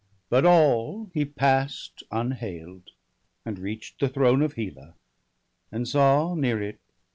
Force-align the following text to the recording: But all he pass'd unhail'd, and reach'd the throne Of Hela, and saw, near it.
But 0.31 0.47
all 0.47 1.11
he 1.13 1.25
pass'd 1.25 2.01
unhail'd, 2.09 2.89
and 3.45 3.59
reach'd 3.59 3.99
the 3.99 4.09
throne 4.09 4.41
Of 4.41 4.53
Hela, 4.53 4.95
and 5.71 5.87
saw, 5.87 6.33
near 6.33 6.59
it. 6.59 6.79